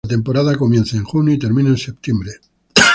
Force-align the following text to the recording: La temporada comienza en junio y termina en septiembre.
La 0.03 0.09
temporada 0.15 0.55
comienza 0.57 0.97
en 0.97 1.03
junio 1.03 1.35
y 1.35 1.37
termina 1.37 1.69
en 1.69 1.77
septiembre. 1.77 2.31